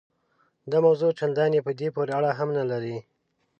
دا 0.71 0.77
موضوع 0.85 1.11
چنداني 1.19 1.59
په 1.65 1.71
دې 1.79 1.87
پورې 1.95 2.11
اړه 2.19 2.31
هم 2.39 2.49
نه 2.57 2.63
لري. 2.71 2.97